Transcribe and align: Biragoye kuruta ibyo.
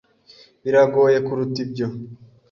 Biragoye 0.63 1.17
kuruta 1.25 1.57
ibyo. 1.65 1.87